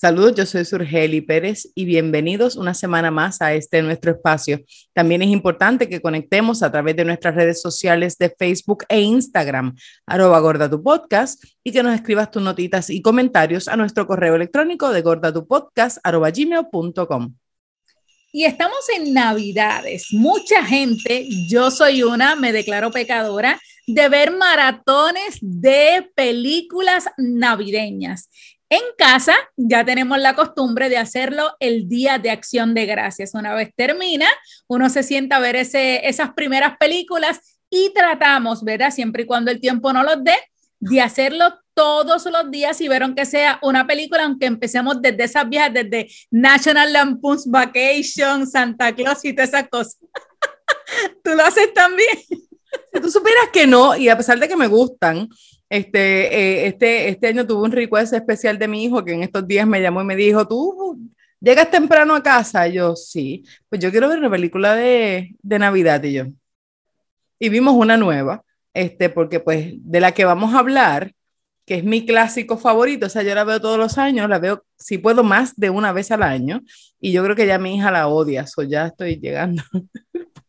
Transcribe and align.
Saludos, 0.00 0.36
yo 0.36 0.46
soy 0.46 0.64
Surgeli 0.64 1.20
Pérez 1.20 1.72
y 1.74 1.84
bienvenidos 1.84 2.54
una 2.54 2.72
semana 2.72 3.10
más 3.10 3.42
a 3.42 3.52
este 3.54 3.82
nuestro 3.82 4.12
espacio. 4.12 4.60
También 4.92 5.22
es 5.22 5.28
importante 5.28 5.88
que 5.88 6.00
conectemos 6.00 6.62
a 6.62 6.70
través 6.70 6.94
de 6.94 7.04
nuestras 7.04 7.34
redes 7.34 7.60
sociales 7.60 8.16
de 8.16 8.30
Facebook 8.30 8.84
e 8.88 9.00
Instagram, 9.00 9.74
arroba 10.06 10.38
gorda 10.38 10.70
tu 10.70 10.84
podcast, 10.84 11.42
y 11.64 11.72
que 11.72 11.82
nos 11.82 11.96
escribas 11.96 12.30
tus 12.30 12.40
notitas 12.40 12.90
y 12.90 13.02
comentarios 13.02 13.66
a 13.66 13.76
nuestro 13.76 14.06
correo 14.06 14.36
electrónico 14.36 14.92
de 14.92 15.02
gordatupodcast 15.02 15.98
arroba 16.04 16.30
gmail.com. 16.30 17.34
Y 18.30 18.44
estamos 18.44 18.78
en 18.96 19.12
Navidades. 19.12 20.12
Mucha 20.12 20.64
gente, 20.64 21.26
yo 21.48 21.72
soy 21.72 22.04
una, 22.04 22.36
me 22.36 22.52
declaro 22.52 22.92
pecadora, 22.92 23.58
de 23.88 24.08
ver 24.08 24.30
maratones 24.30 25.38
de 25.40 26.08
películas 26.14 27.06
navideñas. 27.16 28.30
En 28.70 28.82
casa 28.98 29.34
ya 29.56 29.84
tenemos 29.84 30.18
la 30.18 30.34
costumbre 30.34 30.90
de 30.90 30.98
hacerlo 30.98 31.56
el 31.58 31.88
día 31.88 32.18
de 32.18 32.30
acción 32.30 32.74
de 32.74 32.84
gracias. 32.84 33.34
Una 33.34 33.54
vez 33.54 33.70
termina, 33.74 34.26
uno 34.66 34.90
se 34.90 35.02
sienta 35.02 35.36
a 35.36 35.40
ver 35.40 35.56
esas 35.56 36.34
primeras 36.34 36.76
películas 36.78 37.60
y 37.70 37.92
tratamos, 37.94 38.62
¿verdad? 38.62 38.90
Siempre 38.90 39.22
y 39.22 39.26
cuando 39.26 39.50
el 39.50 39.60
tiempo 39.60 39.92
no 39.92 40.02
los 40.02 40.22
dé, 40.22 40.36
de 40.80 41.00
hacerlo 41.00 41.58
todos 41.74 42.26
los 42.26 42.50
días 42.50 42.80
y 42.80 42.88
ver 42.88 43.02
aunque 43.02 43.24
sea 43.24 43.58
una 43.62 43.86
película, 43.86 44.24
aunque 44.24 44.46
empecemos 44.46 45.00
desde 45.00 45.24
esas 45.24 45.48
viejas, 45.48 45.72
desde 45.72 46.08
National 46.30 46.92
Lampoon's 46.92 47.46
Vacation, 47.46 48.46
Santa 48.46 48.94
Claus 48.94 49.24
y 49.24 49.32
todas 49.32 49.48
esas 49.48 49.68
cosas. 49.68 49.98
¿Tú 51.24 51.34
lo 51.34 51.42
haces 51.42 51.72
también? 51.72 52.08
Si 52.92 53.00
tú 53.00 53.10
supieras 53.10 53.48
que 53.52 53.66
no, 53.66 53.96
y 53.96 54.08
a 54.08 54.16
pesar 54.16 54.38
de 54.38 54.48
que 54.48 54.56
me 54.56 54.66
gustan, 54.66 55.28
este, 55.68 56.34
eh, 56.34 56.66
este, 56.66 57.08
este 57.08 57.26
año 57.26 57.46
tuve 57.46 57.64
un 57.64 57.72
request 57.72 58.14
especial 58.14 58.58
de 58.58 58.68
mi 58.68 58.84
hijo 58.84 59.04
que 59.04 59.12
en 59.12 59.22
estos 59.22 59.46
días 59.46 59.66
me 59.66 59.80
llamó 59.80 60.00
y 60.00 60.04
me 60.04 60.16
dijo, 60.16 60.46
¿tú 60.46 60.98
llegas 61.40 61.70
temprano 61.70 62.14
a 62.14 62.22
casa? 62.22 62.66
Y 62.68 62.74
yo, 62.74 62.96
sí, 62.96 63.44
pues 63.68 63.80
yo 63.80 63.90
quiero 63.90 64.08
ver 64.08 64.18
una 64.18 64.30
película 64.30 64.74
de, 64.74 65.34
de 65.42 65.58
Navidad 65.58 66.02
y 66.02 66.12
yo. 66.14 66.24
Y 67.38 67.48
vimos 67.50 67.74
una 67.74 67.96
nueva, 67.96 68.42
este, 68.74 69.10
porque 69.10 69.40
pues 69.40 69.74
de 69.76 70.00
la 70.00 70.12
que 70.12 70.24
vamos 70.24 70.54
a 70.54 70.60
hablar, 70.60 71.12
que 71.66 71.76
es 71.76 71.84
mi 71.84 72.06
clásico 72.06 72.56
favorito, 72.56 73.06
o 73.06 73.08
sea, 73.10 73.22
yo 73.22 73.34
la 73.34 73.44
veo 73.44 73.60
todos 73.60 73.78
los 73.78 73.98
años, 73.98 74.28
la 74.28 74.38
veo, 74.38 74.64
si 74.78 74.96
puedo, 74.96 75.22
más 75.22 75.54
de 75.56 75.68
una 75.68 75.92
vez 75.92 76.10
al 76.10 76.22
año, 76.22 76.62
y 76.98 77.12
yo 77.12 77.22
creo 77.22 77.36
que 77.36 77.46
ya 77.46 77.58
mi 77.58 77.76
hija 77.76 77.90
la 77.90 78.08
odia, 78.08 78.46
o 78.56 78.62
ya 78.62 78.86
estoy 78.86 79.20
llegando. 79.20 79.62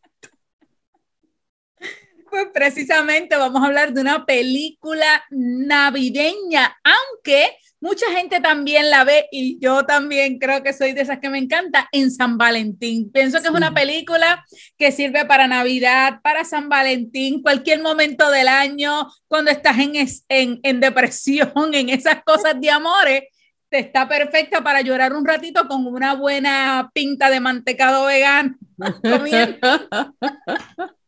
Pues 2.30 2.46
precisamente 2.54 3.36
vamos 3.36 3.60
a 3.60 3.66
hablar 3.66 3.92
de 3.92 4.00
una 4.00 4.24
película 4.24 5.24
navideña, 5.30 6.78
aunque 6.84 7.56
mucha 7.80 8.06
gente 8.12 8.40
también 8.40 8.88
la 8.88 9.02
ve 9.02 9.26
y 9.32 9.58
yo 9.58 9.84
también 9.84 10.38
creo 10.38 10.62
que 10.62 10.72
soy 10.72 10.92
de 10.92 11.00
esas 11.00 11.18
que 11.18 11.28
me 11.28 11.38
encanta 11.38 11.88
en 11.90 12.12
San 12.12 12.38
Valentín. 12.38 13.10
Pienso 13.10 13.40
que 13.40 13.48
es 13.48 13.54
una 13.54 13.74
película 13.74 14.44
que 14.78 14.92
sirve 14.92 15.24
para 15.24 15.48
Navidad, 15.48 16.20
para 16.22 16.44
San 16.44 16.68
Valentín, 16.68 17.42
cualquier 17.42 17.82
momento 17.82 18.30
del 18.30 18.46
año, 18.46 19.08
cuando 19.26 19.50
estás 19.50 19.78
en, 19.78 19.96
en, 20.28 20.60
en 20.62 20.80
depresión, 20.80 21.50
en 21.74 21.88
esas 21.88 22.22
cosas 22.22 22.60
de 22.60 22.70
amores. 22.70 23.22
Te 23.70 23.78
está 23.78 24.08
perfecta 24.08 24.62
para 24.62 24.82
llorar 24.82 25.14
un 25.14 25.24
ratito 25.24 25.66
con 25.68 25.86
una 25.86 26.14
buena 26.14 26.90
pinta 26.92 27.30
de 27.30 27.40
mantecado 27.40 28.06
vegano. 28.06 28.56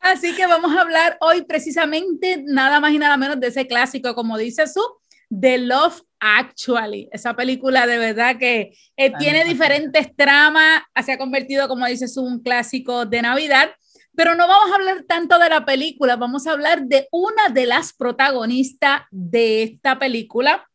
Así 0.00 0.34
que 0.34 0.46
vamos 0.46 0.76
a 0.76 0.82
hablar 0.82 1.16
hoy 1.20 1.42
precisamente 1.42 2.42
nada 2.46 2.80
más 2.80 2.92
y 2.92 2.98
nada 2.98 3.16
menos 3.16 3.40
de 3.40 3.48
ese 3.48 3.66
clásico, 3.66 4.14
como 4.14 4.38
dice 4.38 4.66
su, 4.66 4.82
The 5.28 5.58
Love 5.58 6.00
Actually. 6.20 7.08
Esa 7.12 7.34
película 7.34 7.86
de 7.86 7.98
verdad 7.98 8.38
que 8.38 8.76
eh, 8.96 9.12
tiene 9.18 9.44
diferentes 9.44 10.14
tramas, 10.14 10.82
se 11.04 11.12
ha 11.12 11.18
convertido, 11.18 11.68
como 11.68 11.86
dice 11.86 12.08
su, 12.08 12.22
un 12.22 12.40
clásico 12.40 13.06
de 13.06 13.22
Navidad. 13.22 13.70
Pero 14.14 14.34
no 14.34 14.48
vamos 14.48 14.72
a 14.72 14.76
hablar 14.76 15.04
tanto 15.06 15.38
de 15.38 15.50
la 15.50 15.66
película, 15.66 16.16
vamos 16.16 16.46
a 16.46 16.52
hablar 16.52 16.84
de 16.86 17.06
una 17.10 17.50
de 17.50 17.66
las 17.66 17.92
protagonistas 17.92 19.02
de 19.10 19.62
esta 19.62 19.98
película, 19.98 20.66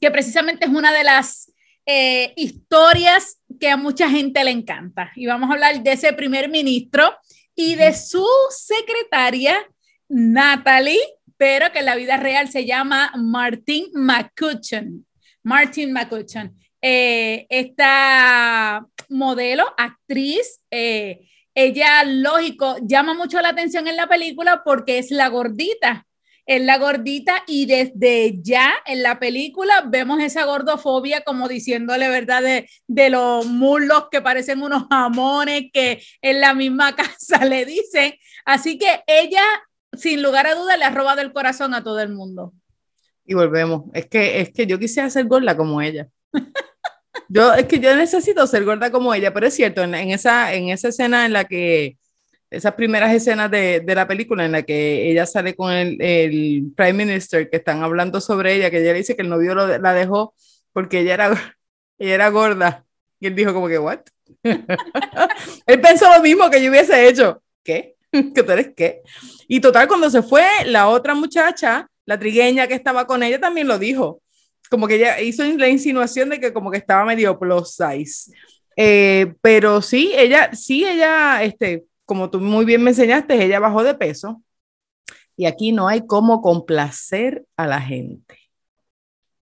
que 0.00 0.10
precisamente 0.10 0.64
es 0.64 0.70
una 0.70 0.90
de 0.90 1.04
las 1.04 1.52
eh, 1.84 2.32
historias 2.36 3.38
que 3.60 3.68
a 3.68 3.76
mucha 3.76 4.08
gente 4.08 4.42
le 4.42 4.52
encanta. 4.52 5.12
Y 5.16 5.26
vamos 5.26 5.50
a 5.50 5.52
hablar 5.52 5.82
de 5.82 5.92
ese 5.92 6.14
primer 6.14 6.48
ministro 6.48 7.14
y 7.56 7.74
de 7.74 7.94
su 7.94 8.24
secretaria, 8.50 9.56
Natalie, 10.08 11.00
pero 11.36 11.72
que 11.72 11.80
en 11.80 11.86
la 11.86 11.96
vida 11.96 12.16
real 12.16 12.48
se 12.48 12.66
llama 12.66 13.12
Martin 13.16 13.86
McCutcheon. 13.94 15.04
Martin 15.42 15.92
McCutcheon. 15.92 16.54
Eh, 16.80 17.46
esta 17.48 18.86
modelo, 19.08 19.64
actriz, 19.76 20.60
eh, 20.70 21.28
ella, 21.54 22.04
lógico, 22.04 22.76
llama 22.82 23.14
mucho 23.14 23.40
la 23.40 23.48
atención 23.48 23.88
en 23.88 23.96
la 23.96 24.06
película 24.06 24.62
porque 24.62 24.98
es 24.98 25.10
la 25.10 25.28
gordita 25.28 26.06
es 26.46 26.62
la 26.62 26.78
gordita 26.78 27.42
y 27.46 27.66
desde 27.66 28.40
ya 28.40 28.72
en 28.86 29.02
la 29.02 29.18
película 29.18 29.84
vemos 29.86 30.20
esa 30.20 30.44
gordofobia 30.44 31.22
como 31.22 31.48
diciéndole 31.48 32.08
verdad 32.08 32.42
de, 32.42 33.10
los 33.10 33.46
muslos 33.46 34.06
que 34.10 34.22
parecen 34.22 34.62
unos 34.62 34.84
jamones 34.88 35.64
que 35.72 36.02
en 36.22 36.40
la 36.40 36.54
misma 36.54 36.94
casa 36.96 37.44
le 37.44 37.64
dicen. 37.64 38.14
Así 38.44 38.78
que 38.78 39.02
ella, 39.06 39.42
sin 39.92 40.22
lugar 40.22 40.46
a 40.46 40.54
dudas, 40.54 40.78
le 40.78 40.84
ha 40.84 40.90
robado 40.90 41.20
el 41.20 41.32
corazón 41.32 41.74
a 41.74 41.82
todo 41.82 42.00
el 42.00 42.10
mundo. 42.10 42.52
Y 43.24 43.34
volvemos. 43.34 43.84
Es 43.92 44.06
que, 44.06 44.40
es 44.40 44.52
que 44.52 44.66
yo 44.66 44.78
quisiera 44.78 45.10
ser 45.10 45.26
gorda 45.26 45.56
como 45.56 45.82
ella. 45.82 46.08
Yo, 47.28 47.54
es 47.54 47.66
que 47.66 47.80
yo 47.80 47.96
necesito 47.96 48.46
ser 48.46 48.64
gorda 48.64 48.92
como 48.92 49.12
ella, 49.12 49.34
pero 49.34 49.48
es 49.48 49.54
cierto, 49.54 49.82
en, 49.82 49.94
esa, 49.94 50.54
en 50.54 50.68
esa 50.68 50.88
escena 50.88 51.26
en 51.26 51.32
la 51.32 51.44
que 51.44 51.96
esas 52.50 52.74
primeras 52.74 53.12
escenas 53.12 53.50
de, 53.50 53.80
de, 53.80 53.94
la 53.94 54.06
película 54.06 54.44
en 54.44 54.52
la 54.52 54.62
que 54.62 55.10
ella 55.10 55.26
sale 55.26 55.54
con 55.54 55.72
el, 55.72 56.00
el, 56.00 56.72
Prime 56.76 57.04
Minister, 57.04 57.50
que 57.50 57.56
están 57.56 57.82
hablando 57.82 58.20
sobre 58.20 58.54
ella, 58.54 58.70
que 58.70 58.80
ella 58.80 58.92
le 58.92 58.98
dice 58.98 59.16
que 59.16 59.22
el 59.22 59.28
novio 59.28 59.54
la 59.54 59.92
dejó 59.92 60.34
porque 60.76 61.00
ella 61.00 61.14
era, 61.14 61.56
ella 61.98 62.14
era 62.14 62.28
gorda. 62.28 62.84
Y 63.18 63.28
él 63.28 63.34
dijo 63.34 63.54
como 63.54 63.66
que, 63.66 63.78
¿what? 63.78 64.00
él 64.42 65.80
pensó 65.80 66.06
lo 66.14 66.22
mismo 66.22 66.50
que 66.50 66.62
yo 66.62 66.70
hubiese 66.70 67.08
hecho. 67.08 67.42
¿Qué? 67.64 67.96
¿Que 68.12 68.42
tú 68.42 68.52
eres 68.52 68.72
qué? 68.76 69.00
Y 69.48 69.60
total, 69.60 69.88
cuando 69.88 70.10
se 70.10 70.22
fue, 70.22 70.44
la 70.66 70.88
otra 70.88 71.14
muchacha, 71.14 71.88
la 72.04 72.18
trigueña 72.18 72.66
que 72.66 72.74
estaba 72.74 73.06
con 73.06 73.22
ella, 73.22 73.40
también 73.40 73.68
lo 73.68 73.78
dijo. 73.78 74.20
Como 74.68 74.86
que 74.86 74.96
ella 74.96 75.18
hizo 75.20 75.44
la 75.44 75.68
insinuación 75.68 76.28
de 76.28 76.40
que 76.40 76.52
como 76.52 76.70
que 76.70 76.76
estaba 76.76 77.06
medio 77.06 77.38
plus 77.38 77.74
size. 77.74 78.32
Eh, 78.76 79.32
pero 79.40 79.80
sí, 79.80 80.12
ella, 80.14 80.50
sí, 80.52 80.84
ella, 80.84 81.42
este, 81.42 81.84
como 82.06 82.30
tú 82.30 82.40
muy 82.40 82.64
bien 82.64 82.82
me 82.82 82.90
enseñaste, 82.90 83.44
ella 83.44 83.58
bajó 83.58 83.82
de 83.82 83.94
peso 83.94 84.42
y 85.36 85.44
aquí 85.44 85.72
no 85.72 85.88
hay 85.88 86.06
cómo 86.06 86.40
complacer 86.40 87.44
a 87.56 87.66
la 87.66 87.80
gente. 87.80 88.38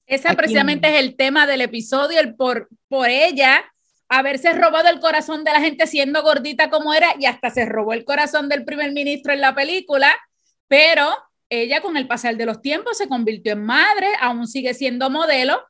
Ese 0.05 0.33
precisamente 0.35 0.89
es 0.89 0.95
el 0.95 1.15
tema 1.15 1.47
del 1.47 1.61
episodio, 1.61 2.19
el 2.19 2.35
por, 2.35 2.69
por 2.87 3.09
ella 3.09 3.63
haberse 4.09 4.53
robado 4.53 4.89
el 4.89 4.99
corazón 4.99 5.43
de 5.43 5.51
la 5.51 5.59
gente 5.59 5.85
siendo 5.85 6.23
gordita 6.23 6.69
como 6.69 6.93
era 6.93 7.09
y 7.19 7.25
hasta 7.25 7.49
se 7.49 7.65
robó 7.65 7.93
el 7.93 8.05
corazón 8.05 8.47
del 8.47 8.63
primer 8.63 8.91
ministro 8.93 9.33
en 9.33 9.41
la 9.41 9.53
película, 9.53 10.15
pero 10.67 11.05
ella 11.49 11.81
con 11.81 11.97
el 11.97 12.07
pasar 12.07 12.37
de 12.37 12.45
los 12.45 12.61
tiempos 12.61 12.97
se 12.97 13.07
convirtió 13.07 13.53
en 13.53 13.65
madre, 13.65 14.07
aún 14.19 14.47
sigue 14.47 14.73
siendo 14.73 15.09
modelo 15.09 15.61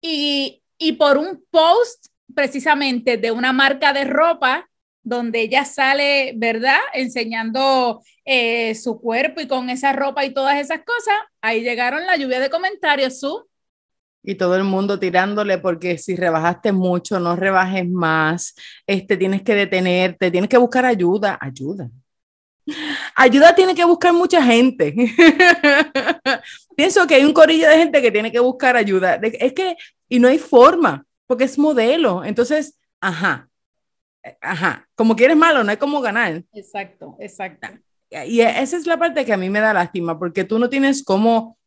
y, 0.00 0.62
y 0.78 0.92
por 0.92 1.16
un 1.16 1.44
post 1.50 2.06
precisamente 2.34 3.16
de 3.16 3.30
una 3.30 3.52
marca 3.52 3.92
de 3.92 4.04
ropa 4.04 4.68
donde 5.06 5.40
ella 5.42 5.64
sale, 5.64 6.32
¿verdad? 6.36 6.80
Enseñando 6.92 8.02
eh, 8.24 8.74
su 8.74 9.00
cuerpo 9.00 9.40
y 9.40 9.46
con 9.46 9.70
esa 9.70 9.92
ropa 9.92 10.24
y 10.24 10.34
todas 10.34 10.56
esas 10.56 10.80
cosas. 10.80 11.14
Ahí 11.40 11.62
llegaron 11.62 12.04
la 12.04 12.16
lluvia 12.16 12.40
de 12.40 12.50
comentarios, 12.50 13.20
su. 13.20 13.46
Y 14.24 14.34
todo 14.34 14.56
el 14.56 14.64
mundo 14.64 14.98
tirándole 14.98 15.58
porque 15.58 15.96
si 15.96 16.16
rebajaste 16.16 16.72
mucho, 16.72 17.20
no 17.20 17.36
rebajes 17.36 17.88
más, 17.88 18.56
este, 18.84 19.16
tienes 19.16 19.42
que 19.42 19.54
detenerte, 19.54 20.32
tienes 20.32 20.50
que 20.50 20.58
buscar 20.58 20.84
ayuda, 20.84 21.38
ayuda. 21.40 21.88
Ayuda 23.14 23.54
tiene 23.54 23.76
que 23.76 23.84
buscar 23.84 24.12
mucha 24.12 24.42
gente. 24.42 24.92
Pienso 26.76 27.06
que 27.06 27.14
hay 27.14 27.24
un 27.24 27.32
corillo 27.32 27.68
de 27.68 27.78
gente 27.78 28.02
que 28.02 28.10
tiene 28.10 28.32
que 28.32 28.40
buscar 28.40 28.76
ayuda. 28.76 29.20
Es 29.22 29.52
que, 29.52 29.76
y 30.08 30.18
no 30.18 30.26
hay 30.26 30.38
forma, 30.38 31.06
porque 31.28 31.44
es 31.44 31.56
modelo. 31.56 32.24
Entonces, 32.24 32.76
ajá, 33.00 33.48
ajá, 34.40 34.88
como 34.94 35.16
quieres 35.16 35.36
malo, 35.36 35.62
no 35.64 35.70
hay 35.70 35.76
como 35.76 36.00
ganar. 36.00 36.42
Exacto, 36.52 37.16
exacto. 37.20 37.68
y 38.10 38.40
esa 38.40 38.76
es 38.76 38.86
la 38.86 38.98
parte 38.98 39.24
que 39.24 39.32
a 39.32 39.36
mí 39.36 39.50
me 39.50 39.60
da 39.60 39.72
lástima, 39.72 40.18
porque 40.18 40.44
tú 40.44 40.58
no 40.58 40.68
tienes 40.68 41.04
cómo, 41.04 41.58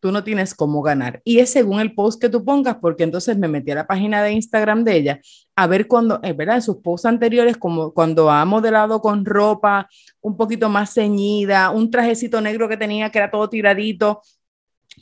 tú 0.00 0.12
no 0.12 0.24
tienes 0.24 0.54
cómo 0.54 0.82
ganar. 0.82 1.20
Y 1.24 1.38
es 1.38 1.50
según 1.50 1.80
el 1.80 1.94
post 1.94 2.20
que 2.20 2.28
tú 2.28 2.44
pongas, 2.44 2.76
porque 2.76 3.04
entonces 3.04 3.36
me 3.38 3.48
metí 3.48 3.70
a 3.70 3.76
la 3.76 3.86
página 3.86 4.22
de 4.22 4.32
Instagram 4.32 4.84
de 4.84 4.96
ella 4.96 5.20
a 5.56 5.66
ver 5.66 5.86
cuando, 5.86 6.20
es 6.22 6.36
verdad, 6.36 6.56
en 6.56 6.62
sus 6.62 6.76
posts 6.76 7.06
anteriores, 7.06 7.56
como 7.56 7.92
cuando 7.92 8.30
ha 8.30 8.44
modelado 8.44 9.00
con 9.00 9.24
ropa 9.24 9.88
un 10.20 10.36
poquito 10.36 10.68
más 10.68 10.92
ceñida, 10.94 11.70
un 11.70 11.90
trajecito 11.90 12.40
negro 12.40 12.68
que 12.68 12.76
tenía 12.76 13.10
que 13.10 13.18
era 13.18 13.30
todo 13.30 13.48
tiradito, 13.48 14.20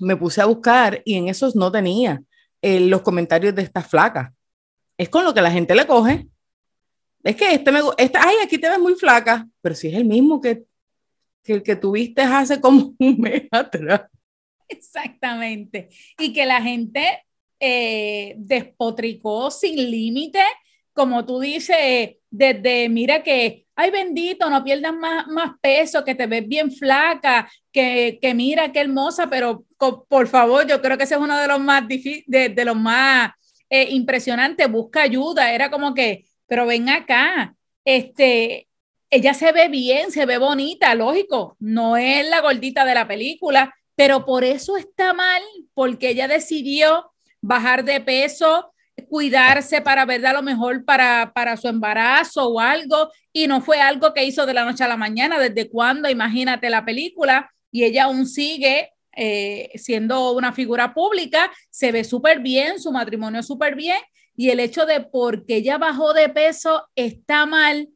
me 0.00 0.16
puse 0.16 0.40
a 0.40 0.46
buscar 0.46 1.02
y 1.04 1.14
en 1.14 1.28
esos 1.28 1.54
no 1.56 1.70
tenía 1.70 2.22
eh, 2.60 2.80
los 2.80 3.02
comentarios 3.02 3.54
de 3.54 3.62
esta 3.62 3.82
flaca. 3.82 4.34
Es 4.96 5.08
con 5.08 5.24
lo 5.24 5.34
que 5.34 5.42
la 5.42 5.50
gente 5.50 5.74
le 5.74 5.86
coge. 5.86 6.28
Es 7.24 7.36
que 7.36 7.54
este 7.54 7.70
me 7.70 7.80
este, 7.98 8.18
ay, 8.18 8.36
aquí 8.42 8.58
te 8.58 8.68
ves 8.68 8.78
muy 8.78 8.94
flaca, 8.94 9.46
pero 9.60 9.74
si 9.74 9.88
es 9.88 9.94
el 9.94 10.04
mismo 10.04 10.40
que 10.40 10.64
que 11.42 11.54
el 11.54 11.62
que 11.62 11.76
tuviste 11.76 12.22
hace 12.22 12.60
como 12.60 12.94
un 12.98 13.20
mes 13.20 13.42
atrás. 13.50 14.02
Exactamente. 14.68 15.88
Y 16.18 16.32
que 16.32 16.46
la 16.46 16.62
gente 16.62 17.24
eh, 17.60 18.34
despotricó 18.38 19.50
sin 19.50 19.76
límite, 19.90 20.42
como 20.92 21.24
tú 21.26 21.40
dices, 21.40 22.16
desde, 22.30 22.88
mira 22.88 23.22
que, 23.22 23.66
ay 23.76 23.90
bendito, 23.90 24.48
no 24.48 24.64
pierdas 24.64 24.94
más, 24.94 25.26
más 25.28 25.52
peso, 25.60 26.04
que 26.04 26.14
te 26.14 26.26
ves 26.26 26.46
bien 26.46 26.70
flaca, 26.70 27.50
que, 27.70 28.18
que 28.20 28.34
mira 28.34 28.72
qué 28.72 28.80
hermosa, 28.80 29.28
pero 29.28 29.64
por 30.08 30.28
favor, 30.28 30.66
yo 30.66 30.80
creo 30.80 30.96
que 30.96 31.04
ese 31.04 31.14
es 31.14 31.20
uno 31.20 31.38
de 31.38 31.48
los 31.48 31.60
más 31.60 31.86
difíciles, 31.86 32.54
de, 32.54 32.64
los 32.64 32.76
más 32.76 33.32
eh, 33.68 33.88
impresionantes, 33.90 34.70
busca 34.70 35.02
ayuda, 35.02 35.52
era 35.52 35.70
como 35.70 35.92
que, 35.94 36.24
pero 36.46 36.66
ven 36.66 36.88
acá, 36.88 37.54
este, 37.84 38.68
ella 39.10 39.34
se 39.34 39.52
ve 39.52 39.68
bien, 39.68 40.10
se 40.10 40.26
ve 40.26 40.38
bonita, 40.38 40.94
lógico, 40.94 41.56
no 41.58 41.96
es 41.96 42.28
la 42.28 42.40
gordita 42.40 42.84
de 42.84 42.94
la 42.94 43.06
película, 43.06 43.74
pero 43.94 44.24
por 44.24 44.44
eso 44.44 44.76
está 44.76 45.12
mal, 45.12 45.42
porque 45.74 46.10
ella 46.10 46.28
decidió 46.28 47.12
bajar 47.40 47.84
de 47.84 48.00
peso, 48.00 48.72
cuidarse 49.08 49.80
para 49.80 50.06
ver 50.06 50.24
a 50.26 50.32
lo 50.32 50.42
mejor 50.42 50.84
para, 50.84 51.32
para 51.34 51.56
su 51.56 51.68
embarazo 51.68 52.48
o 52.48 52.60
algo, 52.60 53.10
y 53.32 53.46
no 53.46 53.60
fue 53.60 53.80
algo 53.80 54.14
que 54.14 54.24
hizo 54.24 54.46
de 54.46 54.54
la 54.54 54.64
noche 54.64 54.84
a 54.84 54.88
la 54.88 54.96
mañana, 54.96 55.38
desde 55.38 55.68
cuando, 55.68 56.08
imagínate 56.08 56.70
la 56.70 56.84
película, 56.84 57.50
y 57.70 57.84
ella 57.84 58.04
aún 58.04 58.26
sigue 58.26 58.91
eh, 59.16 59.70
siendo 59.74 60.32
una 60.32 60.52
figura 60.52 60.94
pública, 60.94 61.50
se 61.70 61.92
ve 61.92 62.04
súper 62.04 62.40
bien, 62.40 62.80
su 62.80 62.92
matrimonio 62.92 63.42
súper 63.42 63.74
bien, 63.74 63.98
y 64.36 64.50
el 64.50 64.60
hecho 64.60 64.86
de 64.86 65.00
porque 65.00 65.56
ella 65.56 65.78
bajó 65.78 66.14
de 66.14 66.28
peso 66.28 66.88
está 66.94 67.46
mal, 67.46 67.88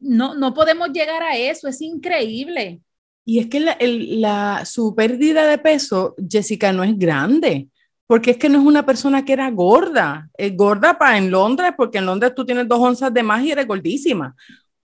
no, 0.00 0.34
no 0.34 0.54
podemos 0.54 0.88
llegar 0.92 1.22
a 1.22 1.36
eso, 1.36 1.68
es 1.68 1.80
increíble. 1.80 2.80
Y 3.24 3.38
es 3.38 3.46
que 3.46 3.60
la, 3.60 3.76
la, 3.80 4.64
su 4.64 4.94
pérdida 4.94 5.46
de 5.46 5.58
peso, 5.58 6.16
Jessica, 6.28 6.72
no 6.72 6.82
es 6.82 6.98
grande, 6.98 7.68
porque 8.06 8.32
es 8.32 8.36
que 8.38 8.48
no 8.48 8.58
es 8.58 8.66
una 8.66 8.84
persona 8.84 9.24
que 9.24 9.32
era 9.32 9.50
gorda. 9.50 10.28
Es 10.36 10.56
gorda 10.56 10.98
para 10.98 11.16
en 11.16 11.30
Londres, 11.30 11.72
porque 11.76 11.98
en 11.98 12.06
Londres 12.06 12.32
tú 12.34 12.44
tienes 12.44 12.66
dos 12.66 12.80
onzas 12.80 13.14
de 13.14 13.22
más 13.22 13.44
y 13.44 13.52
eres 13.52 13.66
gordísima, 13.66 14.34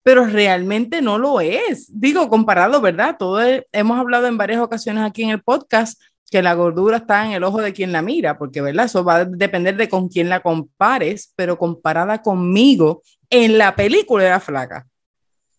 pero 0.04 0.26
realmente 0.26 1.02
no 1.02 1.18
lo 1.18 1.42
es. 1.42 1.88
Digo, 2.00 2.30
comparado, 2.30 2.82
¿verdad? 2.82 3.16
Todo 3.18 3.42
hemos 3.72 4.00
hablado 4.00 4.28
en 4.28 4.38
varias 4.38 4.62
ocasiones 4.62 5.04
aquí 5.04 5.24
en 5.24 5.30
el 5.30 5.42
podcast 5.42 6.02
que 6.32 6.42
la 6.42 6.54
gordura 6.54 6.98
está 6.98 7.26
en 7.26 7.34
el 7.34 7.44
ojo 7.44 7.62
de 7.62 7.74
quien 7.74 7.92
la 7.92 8.02
mira, 8.02 8.38
porque, 8.38 8.62
¿verdad? 8.62 8.86
Eso 8.86 9.04
va 9.04 9.18
a 9.18 9.26
depender 9.26 9.76
de 9.76 9.90
con 9.90 10.08
quién 10.08 10.30
la 10.30 10.40
compares, 10.40 11.34
pero 11.36 11.58
comparada 11.58 12.22
conmigo, 12.22 13.04
en 13.30 13.58
la 13.58 13.76
película 13.76 14.26
era 14.26 14.40
flaca. 14.40 14.88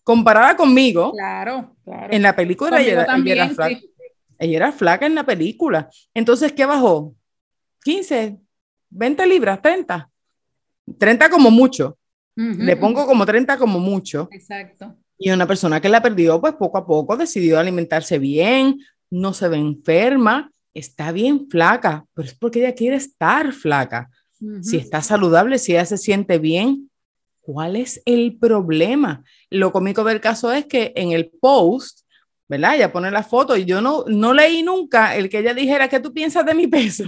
Comparada 0.03 0.56
conmigo, 0.56 1.12
claro, 1.12 1.77
en 1.87 2.23
la 2.23 2.35
película 2.35 2.81
ella, 2.81 3.06
era 3.25 3.49
flaca. 3.50 3.81
Ella 4.38 4.56
era 4.56 4.73
flaca 4.73 5.06
en 5.06 5.15
la 5.15 5.25
película. 5.25 5.88
Entonces, 6.15 6.53
¿qué 6.53 6.65
bajó? 6.65 7.15
15, 7.85 8.38
20 8.91 9.27
libras, 9.27 9.61
30. 9.62 10.11
30 10.99 11.31
como 11.31 11.50
mucho. 11.50 11.99
Le 12.34 12.76
pongo 12.76 13.06
como 13.06 13.26
30 13.26 13.58
como 13.58 13.79
mucho. 13.79 14.29
Exacto. 14.31 14.96
Y 15.19 15.31
una 15.31 15.46
persona 15.46 15.81
que 15.81 15.88
la 15.88 16.02
perdió, 16.02 16.40
pues 16.40 16.55
poco 16.55 16.79
a 16.79 16.87
poco 16.87 17.17
decidió 17.17 17.58
alimentarse 17.58 18.19
bien, 18.19 18.81
no 19.11 19.34
se 19.34 19.49
ve 19.49 19.58
enferma, 19.58 20.50
está 20.75 21.12
bien 21.12 21.49
flaca, 21.49 22.06
pero 22.14 22.26
es 22.26 22.34
porque 22.34 22.61
ella 22.61 22.75
quiere 22.75 22.96
estar 22.96 23.52
flaca. 23.52 24.11
Si 24.61 24.76
está 24.76 25.02
saludable, 25.02 25.56
si 25.58 25.73
ella 25.73 25.84
se 25.84 25.96
siente 25.96 26.38
bien, 26.38 26.90
¿Cuál 27.43 27.75
es 27.75 28.00
el 28.06 28.38
problema? 28.38 29.25
Lo 29.50 29.73
cómico 29.73 30.05
del 30.05 30.20
caso 30.20 30.52
es 30.52 30.67
que 30.67 30.93
en 30.94 31.11
el 31.11 31.28
post, 31.28 32.02
¿verdad? 32.49 32.76
Ella 32.76 32.93
pone 32.93 33.11
la 33.11 33.25
foto 33.25 33.56
y 33.56 33.64
yo 33.64 33.81
no, 33.82 34.05
no 34.06 34.32
leí 34.32 34.62
nunca 34.62 35.17
el 35.17 35.28
que 35.28 35.40
ella 35.40 35.52
dijera, 35.52 35.88
¿qué 35.88 35.99
tú 35.99 36.12
piensas 36.14 36.46
de 36.46 36.55
mi 36.55 36.69
peso? 36.69 37.05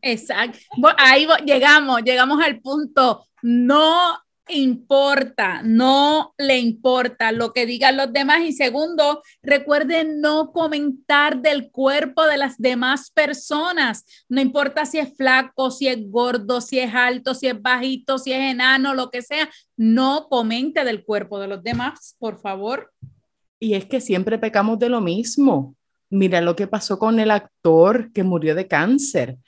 Exacto. 0.00 0.58
ahí 0.96 1.26
llegamos, 1.44 2.02
llegamos 2.02 2.42
al 2.42 2.60
punto. 2.60 3.26
No 3.42 4.18
importa, 4.48 5.62
no 5.62 6.34
le 6.38 6.58
importa 6.58 7.32
lo 7.32 7.52
que 7.52 7.66
digan 7.66 7.96
los 7.96 8.12
demás. 8.12 8.42
Y 8.42 8.52
segundo, 8.52 9.22
recuerden 9.42 10.20
no 10.20 10.52
comentar 10.52 11.40
del 11.40 11.70
cuerpo 11.70 12.24
de 12.26 12.36
las 12.36 12.58
demás 12.58 13.10
personas. 13.10 14.04
No 14.28 14.40
importa 14.40 14.86
si 14.86 14.98
es 14.98 15.16
flaco, 15.16 15.70
si 15.70 15.88
es 15.88 15.98
gordo, 16.10 16.60
si 16.60 16.78
es 16.78 16.94
alto, 16.94 17.34
si 17.34 17.46
es 17.46 17.60
bajito, 17.60 18.18
si 18.18 18.32
es 18.32 18.50
enano, 18.52 18.94
lo 18.94 19.10
que 19.10 19.22
sea. 19.22 19.48
No 19.76 20.28
comente 20.28 20.84
del 20.84 21.04
cuerpo 21.04 21.38
de 21.38 21.48
los 21.48 21.62
demás, 21.62 22.16
por 22.18 22.40
favor. 22.40 22.92
Y 23.58 23.74
es 23.74 23.86
que 23.86 24.00
siempre 24.00 24.38
pecamos 24.38 24.78
de 24.78 24.88
lo 24.88 25.00
mismo. 25.00 25.74
Mira 26.10 26.40
lo 26.40 26.54
que 26.54 26.66
pasó 26.66 26.98
con 26.98 27.18
el 27.18 27.30
actor 27.30 28.12
que 28.12 28.22
murió 28.22 28.54
de 28.54 28.68
cáncer 28.68 29.38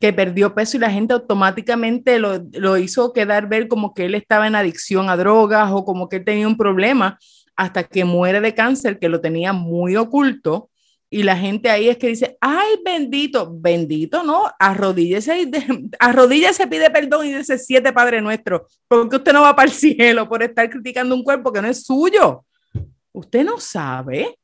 que 0.00 0.12
perdió 0.12 0.54
peso 0.54 0.76
y 0.76 0.80
la 0.80 0.90
gente 0.90 1.14
automáticamente 1.14 2.18
lo, 2.18 2.44
lo, 2.52 2.76
hizo 2.76 3.12
quedar 3.12 3.48
ver 3.48 3.66
como 3.66 3.94
que 3.94 4.04
él 4.04 4.14
estaba 4.14 4.46
en 4.46 4.54
adicción 4.54 5.08
a 5.08 5.16
drogas 5.16 5.70
o 5.72 5.84
como 5.84 6.08
que 6.08 6.16
él 6.16 6.24
tenía 6.24 6.46
un 6.46 6.56
problema 6.56 7.18
hasta 7.56 7.84
que 7.84 8.04
muere 8.04 8.40
de 8.40 8.54
cáncer, 8.54 8.98
que 8.98 9.08
lo 9.08 9.20
tenía 9.20 9.52
muy 9.52 9.96
oculto. 9.96 10.70
Y 11.08 11.22
la 11.22 11.36
gente 11.36 11.70
ahí 11.70 11.88
es 11.88 11.96
que 11.96 12.08
dice, 12.08 12.36
ay, 12.40 12.80
bendito, 12.84 13.50
bendito, 13.50 14.22
¿no? 14.22 14.44
Arrodíllese, 14.58 15.42
y 15.42 15.50
arrodíllese, 15.98 16.66
pide 16.66 16.90
perdón 16.90 17.26
y 17.26 17.32
dice 17.32 17.58
siete 17.58 17.92
Padre 17.92 18.20
Nuestro, 18.20 18.66
porque 18.88 19.16
usted 19.16 19.32
no 19.32 19.42
va 19.42 19.56
para 19.56 19.68
el 19.68 19.74
cielo 19.74 20.28
por 20.28 20.42
estar 20.42 20.68
criticando 20.68 21.14
un 21.14 21.22
cuerpo 21.22 21.52
que 21.52 21.62
no 21.62 21.68
es 21.68 21.84
suyo. 21.84 22.44
Usted 23.12 23.44
no 23.44 23.58
sabe. 23.58 24.36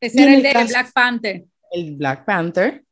Ese 0.00 0.22
era 0.22 0.34
el 0.34 0.42
de 0.42 0.64
Black 0.64 0.92
Panther. 0.92 1.44
El 1.70 1.96
Black 1.96 2.24
Panther, 2.26 2.83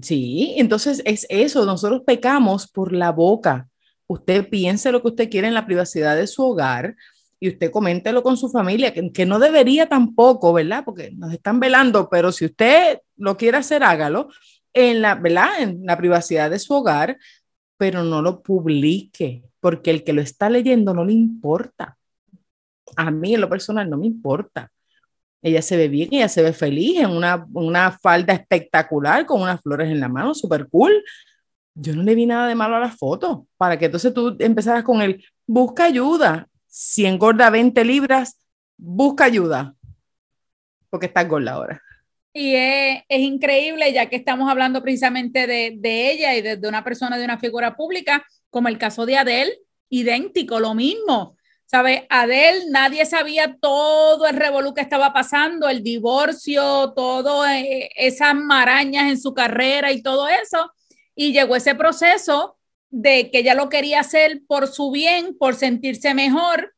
Sí, 0.00 0.54
entonces 0.58 1.02
es 1.06 1.26
eso, 1.30 1.64
nosotros 1.64 2.02
pecamos 2.06 2.68
por 2.68 2.92
la 2.92 3.12
boca. 3.12 3.68
Usted 4.06 4.48
piense 4.48 4.92
lo 4.92 5.00
que 5.02 5.08
usted 5.08 5.30
quiere 5.30 5.48
en 5.48 5.54
la 5.54 5.66
privacidad 5.66 6.16
de 6.16 6.26
su 6.26 6.42
hogar 6.44 6.96
y 7.40 7.48
usted 7.48 7.70
coméntelo 7.70 8.22
con 8.22 8.36
su 8.36 8.48
familia, 8.50 8.92
que, 8.92 9.26
no 9.26 9.38
debería 9.38 9.88
tampoco, 9.88 10.52
¿verdad? 10.52 10.84
Porque 10.84 11.10
nos 11.12 11.32
están 11.32 11.60
velando, 11.60 12.08
pero 12.10 12.32
si 12.32 12.46
usted 12.46 13.00
lo 13.16 13.36
quiere 13.36 13.58
hacer, 13.58 13.82
hágalo 13.84 14.28
en 14.72 15.02
la, 15.02 15.14
¿verdad? 15.14 15.60
En 15.60 15.84
la 15.84 15.96
privacidad 15.96 16.50
de 16.50 16.58
su 16.58 16.74
hogar, 16.74 17.18
pero 17.78 18.04
no 18.04 18.22
lo 18.22 18.42
publique, 18.42 19.44
porque 19.60 19.90
el 19.90 20.04
que 20.04 20.12
lo 20.12 20.22
está 20.22 20.50
leyendo 20.50 20.94
no 20.94 21.04
le 21.04 21.12
importa. 21.12 21.98
A 22.96 23.10
mí 23.10 23.34
en 23.34 23.40
lo 23.40 23.48
personal 23.48 23.88
no 23.90 23.98
me 23.98 24.06
importa. 24.06 24.70
Ella 25.46 25.62
se 25.62 25.76
ve 25.76 25.86
bien, 25.86 26.08
ella 26.10 26.28
se 26.28 26.42
ve 26.42 26.52
feliz 26.52 26.98
en 26.98 27.10
una, 27.10 27.46
una 27.54 27.92
falda 27.92 28.32
espectacular 28.32 29.24
con 29.26 29.40
unas 29.40 29.60
flores 29.60 29.88
en 29.88 30.00
la 30.00 30.08
mano, 30.08 30.34
súper 30.34 30.66
cool. 30.68 31.04
Yo 31.72 31.94
no 31.94 32.02
le 32.02 32.16
vi 32.16 32.26
nada 32.26 32.48
de 32.48 32.56
malo 32.56 32.74
a 32.74 32.80
la 32.80 32.90
foto, 32.90 33.46
para 33.56 33.78
que 33.78 33.84
entonces 33.84 34.12
tú 34.12 34.34
empezaras 34.40 34.82
con 34.82 35.02
el 35.02 35.24
busca 35.46 35.84
ayuda. 35.84 36.48
Si 36.66 37.06
engorda 37.06 37.48
20 37.48 37.84
libras, 37.84 38.40
busca 38.76 39.26
ayuda, 39.26 39.72
porque 40.90 41.06
estás 41.06 41.28
gorda 41.28 41.52
ahora. 41.52 41.80
Y 42.32 42.56
es, 42.56 43.04
es, 43.08 43.20
increíble, 43.20 43.92
ya 43.92 44.06
que 44.06 44.16
estamos 44.16 44.50
hablando 44.50 44.82
precisamente 44.82 45.46
de, 45.46 45.76
de 45.78 46.10
ella 46.10 46.34
y 46.34 46.42
de, 46.42 46.56
de, 46.56 46.68
una 46.68 46.82
persona, 46.82 47.18
de 47.18 47.24
una 47.24 47.38
figura 47.38 47.76
pública, 47.76 48.26
como 48.50 48.66
el 48.66 48.78
caso 48.78 49.06
de 49.06 49.16
Adele, 49.16 49.52
idéntico, 49.90 50.58
lo 50.58 50.74
mismo. 50.74 51.35
¿Sabe? 51.66 52.06
Adele, 52.10 52.66
nadie 52.70 53.04
sabía 53.06 53.56
todo 53.60 54.26
el 54.26 54.36
revolú 54.36 54.72
que 54.72 54.80
estaba 54.80 55.12
pasando, 55.12 55.68
el 55.68 55.82
divorcio, 55.82 56.92
todo 56.94 57.44
eh, 57.44 57.90
esas 57.96 58.36
marañas 58.36 59.10
en 59.10 59.20
su 59.20 59.34
carrera 59.34 59.90
y 59.90 60.00
todo 60.00 60.28
eso. 60.28 60.72
Y 61.16 61.32
llegó 61.32 61.56
ese 61.56 61.74
proceso 61.74 62.56
de 62.90 63.30
que 63.30 63.38
ella 63.38 63.54
lo 63.54 63.68
quería 63.68 64.00
hacer 64.00 64.42
por 64.46 64.68
su 64.68 64.92
bien, 64.92 65.36
por 65.36 65.56
sentirse 65.56 66.14
mejor. 66.14 66.72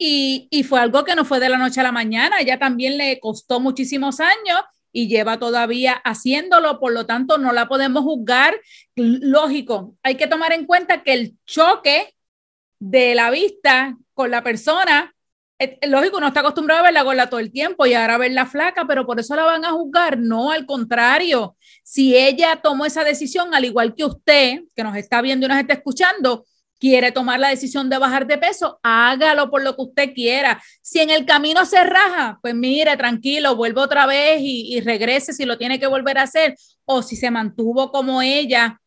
Y, 0.00 0.48
y 0.50 0.64
fue 0.64 0.80
algo 0.80 1.04
que 1.04 1.14
no 1.14 1.24
fue 1.24 1.38
de 1.38 1.48
la 1.48 1.58
noche 1.58 1.80
a 1.80 1.84
la 1.84 1.92
mañana. 1.92 2.40
Ella 2.40 2.58
también 2.58 2.98
le 2.98 3.20
costó 3.20 3.60
muchísimos 3.60 4.18
años 4.18 4.60
y 4.90 5.08
lleva 5.08 5.38
todavía 5.38 5.92
haciéndolo, 6.04 6.80
por 6.80 6.92
lo 6.92 7.06
tanto 7.06 7.38
no 7.38 7.52
la 7.52 7.68
podemos 7.68 8.02
juzgar. 8.02 8.54
Lógico, 8.96 9.96
hay 10.02 10.16
que 10.16 10.26
tomar 10.26 10.52
en 10.52 10.66
cuenta 10.66 11.02
que 11.04 11.12
el 11.12 11.36
choque 11.46 12.14
de 12.78 13.14
la 13.14 13.30
vista 13.30 13.96
con 14.14 14.30
la 14.30 14.42
persona 14.42 15.14
eh, 15.58 15.78
lógico, 15.86 16.16
uno 16.16 16.28
está 16.28 16.40
acostumbrado 16.40 16.80
a 16.80 16.84
verla 16.84 17.02
gorda 17.02 17.28
todo 17.28 17.38
el 17.38 17.52
tiempo 17.52 17.86
y 17.86 17.94
ahora 17.94 18.18
verla 18.18 18.44
flaca, 18.46 18.86
pero 18.88 19.06
por 19.06 19.20
eso 19.20 19.36
la 19.36 19.44
van 19.44 19.64
a 19.64 19.70
juzgar. 19.70 20.18
No, 20.18 20.50
al 20.50 20.66
contrario. 20.66 21.56
Si 21.84 22.16
ella 22.16 22.60
tomó 22.62 22.86
esa 22.86 23.04
decisión, 23.04 23.54
al 23.54 23.64
igual 23.64 23.94
que 23.94 24.04
usted, 24.04 24.62
que 24.74 24.82
nos 24.82 24.96
está 24.96 25.22
viendo 25.22 25.46
y 25.46 25.48
nos 25.48 25.58
está 25.58 25.74
escuchando, 25.74 26.44
quiere 26.80 27.12
tomar 27.12 27.38
la 27.38 27.50
decisión 27.50 27.88
de 27.88 27.98
bajar 27.98 28.26
de 28.26 28.36
peso, 28.36 28.80
hágalo 28.82 29.48
por 29.48 29.62
lo 29.62 29.76
que 29.76 29.82
usted 29.82 30.12
quiera. 30.12 30.60
Si 30.82 30.98
en 31.00 31.10
el 31.10 31.24
camino 31.24 31.64
se 31.66 31.84
raja, 31.84 32.38
pues 32.42 32.54
mire, 32.54 32.96
tranquilo, 32.96 33.54
vuelve 33.54 33.80
otra 33.80 34.06
vez 34.06 34.40
y 34.42 34.80
regrese 34.80 35.32
si 35.32 35.44
lo 35.44 35.56
tiene 35.56 35.78
que 35.78 35.86
volver 35.86 36.18
a 36.18 36.22
hacer. 36.22 36.56
O 36.84 37.00
si 37.02 37.16
se 37.16 37.30
mantuvo 37.30 37.92
como 37.92 38.22
ella, 38.22 38.80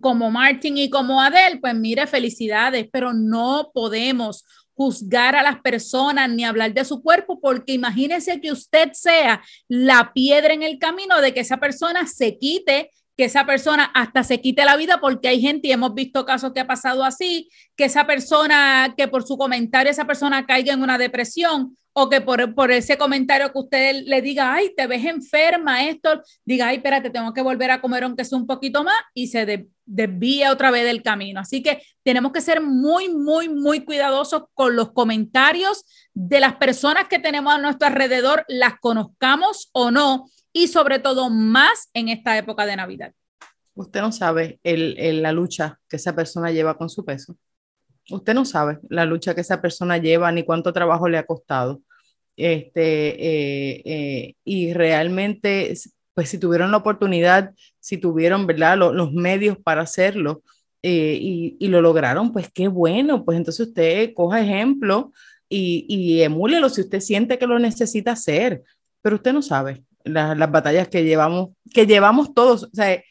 como 0.00 0.30
Martin 0.30 0.78
y 0.78 0.90
como 0.90 1.20
Adele, 1.20 1.58
pues 1.60 1.74
mire, 1.74 2.06
felicidades, 2.06 2.88
pero 2.92 3.12
no 3.12 3.70
podemos 3.72 4.44
juzgar 4.74 5.36
a 5.36 5.42
las 5.42 5.60
personas 5.60 6.30
ni 6.30 6.44
hablar 6.44 6.72
de 6.72 6.84
su 6.84 7.02
cuerpo, 7.02 7.40
porque 7.40 7.72
imagínese 7.72 8.40
que 8.40 8.52
usted 8.52 8.90
sea 8.92 9.42
la 9.68 10.12
piedra 10.14 10.54
en 10.54 10.62
el 10.62 10.78
camino 10.78 11.20
de 11.20 11.34
que 11.34 11.40
esa 11.40 11.58
persona 11.58 12.06
se 12.06 12.38
quite 12.38 12.90
que 13.16 13.24
esa 13.24 13.44
persona 13.44 13.84
hasta 13.94 14.24
se 14.24 14.40
quite 14.40 14.64
la 14.64 14.76
vida 14.76 14.98
porque 15.00 15.28
hay 15.28 15.40
gente 15.40 15.68
y 15.68 15.72
hemos 15.72 15.94
visto 15.94 16.24
casos 16.24 16.52
que 16.52 16.60
ha 16.60 16.66
pasado 16.66 17.04
así, 17.04 17.50
que 17.76 17.84
esa 17.84 18.06
persona, 18.06 18.94
que 18.96 19.08
por 19.08 19.26
su 19.26 19.36
comentario 19.36 19.90
esa 19.90 20.06
persona 20.06 20.46
caiga 20.46 20.72
en 20.72 20.82
una 20.82 20.98
depresión 20.98 21.76
o 21.92 22.08
que 22.08 22.20
por, 22.20 22.54
por 22.54 22.70
ese 22.70 22.96
comentario 22.96 23.52
que 23.52 23.58
usted 23.58 24.02
le 24.04 24.22
diga, 24.22 24.54
ay, 24.54 24.74
te 24.74 24.86
ves 24.86 25.04
enferma, 25.04 25.86
esto, 25.86 26.22
diga, 26.44 26.68
ay, 26.68 26.76
espérate, 26.76 27.10
tengo 27.10 27.32
que 27.32 27.42
volver 27.42 27.70
a 27.70 27.80
comer 27.80 28.04
aunque 28.04 28.24
sea 28.24 28.38
un 28.38 28.46
poquito 28.46 28.82
más 28.82 28.96
y 29.14 29.26
se 29.26 29.44
de, 29.44 29.68
desvía 29.84 30.52
otra 30.52 30.70
vez 30.70 30.84
del 30.84 31.02
camino. 31.02 31.40
Así 31.40 31.62
que 31.62 31.82
tenemos 32.02 32.32
que 32.32 32.40
ser 32.40 32.60
muy, 32.60 33.08
muy, 33.08 33.48
muy 33.48 33.84
cuidadosos 33.84 34.44
con 34.54 34.76
los 34.76 34.92
comentarios 34.92 35.84
de 36.14 36.40
las 36.40 36.56
personas 36.56 37.08
que 37.08 37.18
tenemos 37.18 37.52
a 37.52 37.58
nuestro 37.58 37.88
alrededor, 37.88 38.44
las 38.48 38.78
conozcamos 38.80 39.68
o 39.72 39.90
no, 39.90 40.26
y 40.52 40.68
sobre 40.68 40.98
todo 40.98 41.30
más 41.30 41.88
en 41.94 42.08
esta 42.08 42.36
época 42.36 42.66
de 42.66 42.76
Navidad. 42.76 43.12
Usted 43.74 44.00
no 44.00 44.12
sabe 44.12 44.60
el, 44.62 45.22
la 45.22 45.32
lucha 45.32 45.80
que 45.88 45.96
esa 45.96 46.14
persona 46.14 46.50
lleva 46.50 46.76
con 46.76 46.90
su 46.90 47.04
peso. 47.04 47.36
Usted 48.10 48.34
no 48.34 48.44
sabe 48.44 48.78
la 48.88 49.04
lucha 49.04 49.34
que 49.34 49.42
esa 49.42 49.60
persona 49.60 49.98
lleva 49.98 50.30
ni 50.32 50.44
cuánto 50.44 50.72
trabajo 50.72 51.08
le 51.08 51.18
ha 51.18 51.26
costado. 51.26 51.82
Este, 52.36 53.08
eh, 53.26 53.82
eh, 53.84 54.34
y 54.44 54.72
realmente, 54.72 55.74
pues 56.14 56.28
si 56.28 56.38
tuvieron 56.38 56.70
la 56.70 56.78
oportunidad, 56.78 57.52
si 57.80 57.98
tuvieron, 57.98 58.46
¿verdad?, 58.46 58.76
los 58.78 59.12
medios 59.12 59.58
para 59.58 59.82
hacerlo 59.82 60.42
eh, 60.82 61.18
y, 61.20 61.56
y, 61.60 61.68
lo 61.68 61.80
lograron, 61.80 62.32
pues 62.32 62.50
qué 62.52 62.68
bueno. 62.68 63.24
Pues 63.24 63.38
entonces 63.38 63.68
usted 63.68 64.14
coja 64.14 64.40
ejemplo 64.40 65.12
y, 65.48 65.86
y 65.88 66.22
emúlelo 66.22 66.68
si 66.70 66.80
usted 66.80 67.00
siente 67.00 67.38
que 67.38 67.46
lo 67.46 67.58
necesita 67.58 68.12
hacer. 68.12 68.62
Pero 69.02 69.16
usted 69.16 69.32
no 69.32 69.42
sabe 69.42 69.84
las 70.04 70.50
batallas 70.50 70.88
que 70.88 71.04
llevamos, 71.04 71.50
que 71.72 71.86
llevamos 71.86 72.34
todos, 72.34 72.64
o 72.64 72.70
sea, 72.72 73.02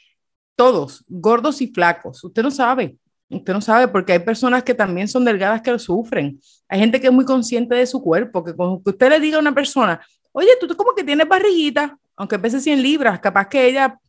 todos, 0.55 1.03
gordos 1.07 1.61
y 1.61 1.67
flacos. 1.67 2.23
Usted 2.23 2.43
no 2.43 2.51
sabe, 2.51 2.97
usted 3.31 3.53
no 3.53 3.61
sabe, 3.61 3.87
porque 3.87 4.13
hay 4.13 4.19
personas 4.19 4.63
que 4.63 4.73
también 4.73 5.07
son 5.07 5.25
delgadas 5.25 5.61
que 5.61 5.71
lo 5.71 5.79
sufren. 5.79 6.39
Hay 6.67 6.79
gente 6.79 6.99
que 6.99 7.07
es 7.07 7.13
muy 7.13 7.25
consciente 7.25 7.75
de 7.75 7.85
su 7.85 8.01
cuerpo, 8.01 8.43
que 8.43 8.53
que 8.53 8.89
usted 8.89 9.09
le 9.09 9.19
diga 9.19 9.37
a 9.37 9.41
una 9.41 9.53
persona, 9.53 10.01
oye, 10.31 10.49
tú 10.59 10.67
como 10.75 10.93
que 10.95 11.03
tienes 11.03 11.27
barriguita, 11.27 11.97
aunque 12.15 12.39
pese 12.39 12.59
100 12.59 12.81
libras, 12.81 13.19
capaz 13.19 13.47
que 13.47 13.67
ella, 13.67 13.99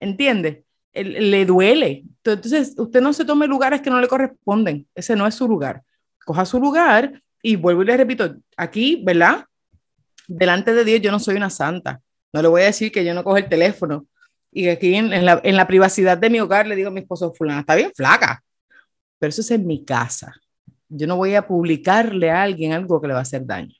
entiende, 0.00 0.64
le 0.92 1.44
duele. 1.44 2.04
Entonces, 2.24 2.74
usted 2.76 3.00
no 3.00 3.12
se 3.12 3.24
tome 3.24 3.46
lugares 3.46 3.80
que 3.80 3.90
no 3.90 4.00
le 4.00 4.08
corresponden. 4.08 4.86
Ese 4.94 5.16
no 5.16 5.26
es 5.26 5.34
su 5.34 5.48
lugar. 5.48 5.82
Coja 6.24 6.44
su 6.44 6.60
lugar 6.60 7.22
y 7.42 7.56
vuelvo 7.56 7.82
y 7.82 7.86
le 7.86 7.96
repito, 7.96 8.36
aquí, 8.56 9.02
¿verdad? 9.04 9.44
Delante 10.26 10.74
de 10.74 10.84
Dios 10.84 11.00
yo 11.00 11.10
no 11.10 11.18
soy 11.18 11.36
una 11.36 11.50
santa. 11.50 12.00
No 12.32 12.42
le 12.42 12.48
voy 12.48 12.62
a 12.62 12.66
decir 12.66 12.90
que 12.90 13.04
yo 13.04 13.14
no 13.14 13.22
cojo 13.24 13.36
el 13.36 13.48
teléfono 13.48 14.06
y 14.56 14.68
aquí 14.68 14.94
en, 14.94 15.24
la, 15.24 15.40
en 15.44 15.54
la 15.54 15.66
privacidad 15.66 16.16
de 16.16 16.30
mi 16.30 16.40
hogar 16.40 16.66
le 16.66 16.76
digo 16.76 16.88
a 16.88 16.90
mi 16.90 17.00
esposo, 17.00 17.32
fulana, 17.34 17.60
está 17.60 17.74
bien 17.74 17.92
flaca, 17.94 18.42
pero 19.18 19.30
eso 19.30 19.40
es 19.40 19.50
en 19.50 19.66
mi 19.66 19.84
casa. 19.84 20.34
Yo 20.88 21.06
no 21.06 21.16
voy 21.16 21.34
a 21.34 21.46
publicarle 21.46 22.30
a 22.30 22.42
alguien 22.42 22.72
algo 22.72 23.00
que 23.00 23.08
le 23.08 23.12
va 23.14 23.20
a 23.20 23.22
hacer 23.22 23.44
daño. 23.44 23.74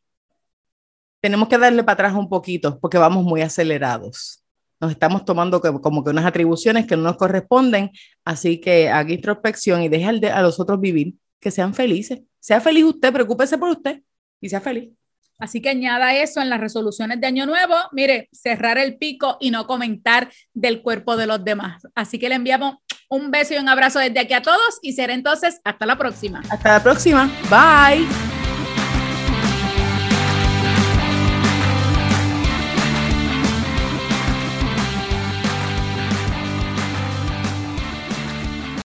Tenemos 1.21 1.49
que 1.49 1.59
darle 1.59 1.83
para 1.83 1.95
atrás 1.95 2.15
un 2.15 2.29
poquito 2.29 2.79
porque 2.79 2.99
vamos 2.99 3.25
muy 3.25 3.43
acelerados. 3.43 4.45
Nos 4.81 4.91
estamos 4.91 5.25
tomando 5.25 5.61
como 5.61 6.05
que 6.05 6.11
unas 6.11 6.27
atribuciones 6.27 6.87
que 6.87 6.97
no 6.97 7.03
nos 7.03 7.17
corresponden, 7.17 7.91
así 8.25 8.61
que 8.61 8.89
haga 8.91 9.13
introspección 9.13 9.83
y 9.83 9.89
deje 9.89 10.29
a 10.29 10.43
los 10.43 10.61
otros 10.61 10.81
vivir, 10.81 11.15
que 11.41 11.51
sean 11.51 11.73
felices. 11.75 12.21
Sea 12.41 12.61
feliz 12.61 12.85
usted, 12.85 13.13
preocúpese 13.13 13.57
por 13.57 13.71
usted 13.71 14.03
y 14.41 14.49
sea 14.49 14.61
feliz. 14.61 14.91
Así 15.39 15.61
que 15.61 15.69
añada 15.69 16.15
eso 16.15 16.41
en 16.41 16.49
las 16.49 16.61
resoluciones 16.61 17.21
de 17.21 17.27
Año 17.27 17.45
Nuevo. 17.47 17.75
Mire, 17.93 18.29
cerrar 18.33 18.79
el 18.79 18.97
pico 18.97 19.37
y 19.41 19.51
no 19.51 19.67
comentar 19.67 20.31
del 20.55 20.83
cuerpo 20.83 21.17
de 21.17 21.27
los 21.27 21.45
demás. 21.45 21.83
Así 21.95 22.19
que 22.19 22.29
le 22.29 22.37
enviamos 22.37 22.77
un 23.09 23.31
beso 23.31 23.55
y 23.55 23.59
un 23.59 23.69
abrazo 23.69 23.99
desde 23.99 24.21
aquí 24.21 24.35
a 24.35 24.43
todos 24.43 24.79
y 24.83 24.93
será 24.93 25.15
entonces 25.15 25.61
hasta 25.65 25.87
la 25.87 25.97
próxima. 25.97 26.43
Hasta 26.51 26.75
la 26.75 26.83
próxima. 26.83 27.31
Bye. 27.51 28.26